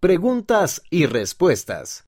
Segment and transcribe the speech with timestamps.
[0.00, 2.06] Preguntas y respuestas.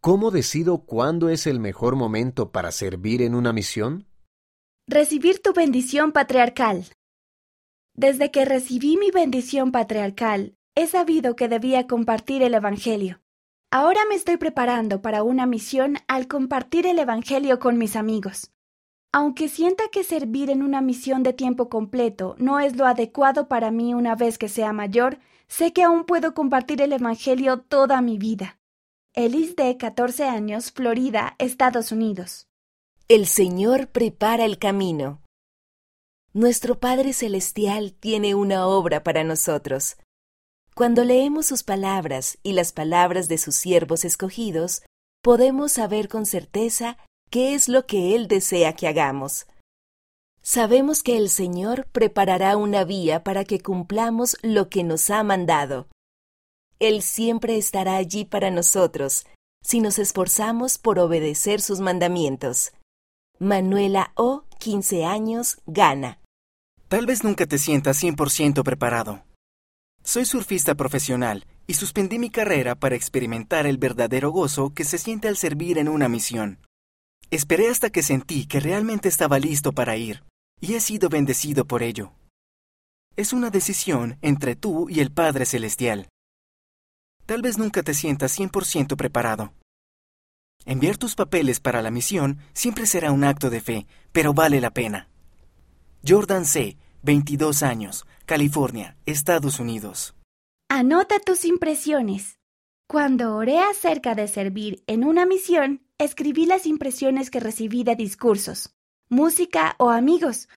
[0.00, 4.06] ¿Cómo decido cuándo es el mejor momento para servir en una misión?
[4.86, 6.84] Recibir tu bendición patriarcal.
[7.96, 13.20] Desde que recibí mi bendición patriarcal, he sabido que debía compartir el Evangelio.
[13.72, 18.52] Ahora me estoy preparando para una misión al compartir el Evangelio con mis amigos.
[19.12, 23.70] Aunque sienta que servir en una misión de tiempo completo no es lo adecuado para
[23.70, 25.18] mí una vez que sea mayor,
[25.50, 28.60] Sé que aún puedo compartir el Evangelio toda mi vida.
[29.14, 32.46] Elis de 14 años, Florida, Estados Unidos.
[33.08, 35.20] El Señor prepara el camino.
[36.32, 39.96] Nuestro Padre Celestial tiene una obra para nosotros.
[40.76, 44.82] Cuando leemos sus palabras y las palabras de sus siervos escogidos,
[45.20, 46.96] podemos saber con certeza
[47.30, 49.46] qué es lo que Él desea que hagamos.
[50.42, 55.88] Sabemos que el Señor preparará una vía para que cumplamos lo que nos ha mandado.
[56.78, 59.26] Él siempre estará allí para nosotros
[59.62, 62.72] si nos esforzamos por obedecer sus mandamientos.
[63.38, 66.18] Manuela O., 15 años, Ghana.
[66.88, 69.22] Tal vez nunca te sientas 100% preparado.
[70.02, 75.28] Soy surfista profesional y suspendí mi carrera para experimentar el verdadero gozo que se siente
[75.28, 76.58] al servir en una misión.
[77.30, 80.24] Esperé hasta que sentí que realmente estaba listo para ir
[80.60, 82.12] y he sido bendecido por ello.
[83.16, 86.08] Es una decisión entre tú y el Padre Celestial.
[87.26, 89.54] Tal vez nunca te sientas 100% preparado.
[90.66, 94.70] Enviar tus papeles para la misión siempre será un acto de fe, pero vale la
[94.70, 95.08] pena.
[96.06, 100.14] Jordan C., 22 años, California, Estados Unidos.
[100.68, 102.39] Anota tus impresiones.
[102.90, 108.74] Cuando oré acerca de servir en una misión, escribí las impresiones que recibí de discursos
[109.08, 110.48] música o amigos.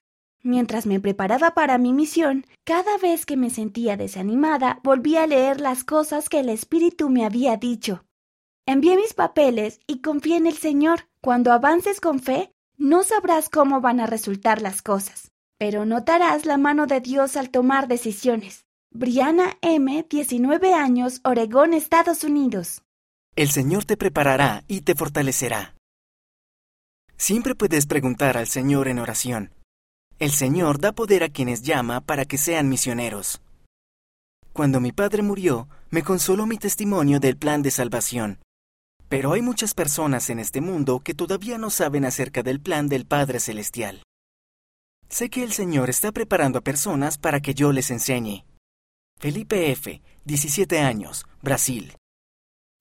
[0.42, 5.60] Mientras me preparaba para mi misión, cada vez que me sentía desanimada, volví a leer
[5.60, 8.04] las cosas que el Espíritu me había dicho.
[8.66, 11.08] Envié mis papeles y confié en el Señor.
[11.20, 16.58] Cuando avances con fe, no sabrás cómo van a resultar las cosas, pero notarás la
[16.58, 18.64] mano de Dios al tomar decisiones.
[18.96, 22.82] Brianna M., 19 años, Oregón, Estados Unidos.
[23.34, 25.74] El Señor te preparará y te fortalecerá.
[27.16, 29.50] Siempre puedes preguntar al Señor en oración.
[30.20, 33.42] El Señor da poder a quienes llama para que sean misioneros.
[34.52, 38.38] Cuando mi padre murió, me consoló mi testimonio del plan de salvación.
[39.08, 43.06] Pero hay muchas personas en este mundo que todavía no saben acerca del plan del
[43.06, 44.04] Padre Celestial.
[45.08, 48.44] Sé que el Señor está preparando a personas para que yo les enseñe.
[49.24, 51.94] Felipe F., 17 años, Brasil.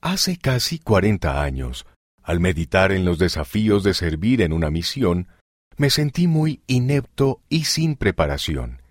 [0.01, 1.85] Hace casi 40 años,
[2.21, 5.29] al meditar en los desafíos de servir en una misión,
[5.77, 8.81] me sentí muy inepto y sin preparación.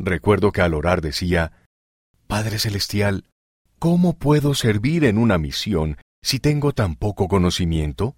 [0.00, 1.52] Recuerdo que al orar decía,
[2.26, 3.28] Padre Celestial,
[3.78, 8.16] ¿cómo puedo servir en una misión si tengo tan poco conocimiento?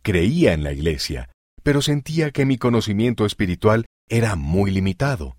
[0.00, 1.28] Creía en la Iglesia,
[1.62, 5.36] pero sentía que mi conocimiento espiritual era muy limitado.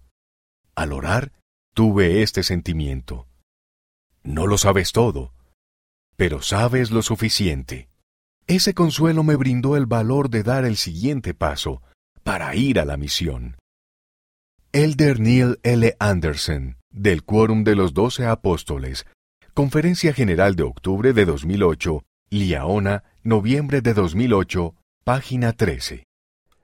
[0.75, 1.31] Al orar,
[1.73, 3.27] tuve este sentimiento.
[4.23, 5.33] No lo sabes todo,
[6.15, 7.89] pero sabes lo suficiente.
[8.47, 11.81] Ese consuelo me brindó el valor de dar el siguiente paso
[12.23, 13.57] para ir a la misión.
[14.71, 15.95] Elder Neil L.
[15.99, 19.05] Anderson, del Quórum de los Doce Apóstoles,
[19.53, 26.05] Conferencia General de octubre de 2008, Liaona, noviembre de 2008, página 13.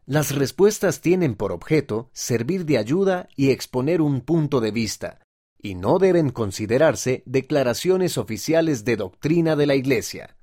[0.09, 5.19] Las respuestas tienen por objeto servir de ayuda y exponer un punto de vista,
[5.61, 10.38] y no deben considerarse declaraciones oficiales de doctrina de la Iglesia.